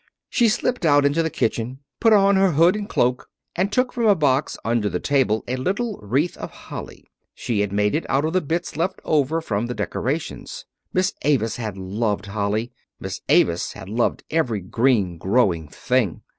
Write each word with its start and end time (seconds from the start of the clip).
She 0.31 0.49
slipped 0.49 0.83
out 0.83 1.05
into 1.05 1.21
the 1.21 1.29
kitchen, 1.29 1.77
put 1.99 2.11
on 2.11 2.35
her 2.35 2.53
hood 2.53 2.75
and 2.75 2.89
cloak, 2.89 3.29
and 3.55 3.71
took 3.71 3.93
from 3.93 4.07
a 4.07 4.15
box 4.15 4.57
under 4.65 4.89
the 4.89 4.99
table 4.99 5.43
a 5.47 5.57
little 5.57 5.99
wreath 6.01 6.35
of 6.37 6.49
holly. 6.49 7.05
She 7.35 7.59
had 7.59 7.71
made 7.71 7.93
it 7.93 8.07
out 8.09 8.25
of 8.25 8.33
the 8.33 8.41
bits 8.41 8.75
left 8.75 8.99
over 9.05 9.41
from 9.41 9.67
the 9.67 9.75
decorations. 9.75 10.65
Miss 10.91 11.13
Avis 11.21 11.57
had 11.57 11.77
loved 11.77 12.25
holly; 12.25 12.71
Miss 12.99 13.21
Avis 13.29 13.73
had 13.73 13.89
loved 13.89 14.23
every 14.31 14.61
green, 14.61 15.19
growing 15.19 15.67
thing. 15.67 16.23